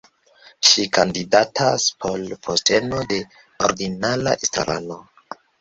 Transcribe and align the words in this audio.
Ŝi 0.69 0.85
kandidatas 0.97 1.85
por 2.05 2.25
posteno 2.47 3.05
de 3.15 3.21
ordinara 3.69 4.37
estrarano. 4.47 5.03